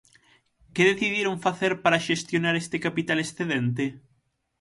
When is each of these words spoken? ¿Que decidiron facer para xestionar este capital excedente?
¿Que 0.73 0.83
decidiron 0.91 1.43
facer 1.45 1.73
para 1.83 2.03
xestionar 2.07 2.55
este 2.57 2.77
capital 2.85 3.17
excedente? 3.21 3.85